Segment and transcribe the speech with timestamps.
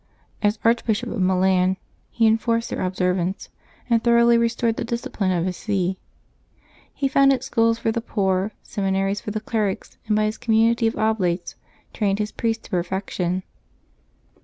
[0.41, 1.77] As Archbishop of Milan
[2.09, 3.49] he enforced their observance,
[3.87, 5.99] and thoroughly restored the discipline of his see.
[6.91, 10.97] He founded schools for the poor, seminaries for the clerics, and by his community of
[10.97, 11.53] Oblates
[11.93, 13.43] trained his priests to perfection.